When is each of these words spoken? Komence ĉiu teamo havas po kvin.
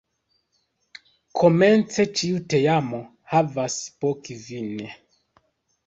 Komence 1.41 2.07
ĉiu 2.21 2.41
teamo 2.55 3.05
havas 3.37 3.79
po 4.03 4.15
kvin. 4.27 4.79